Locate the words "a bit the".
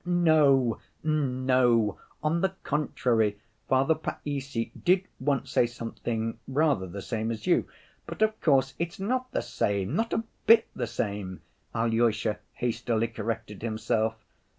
10.11-10.87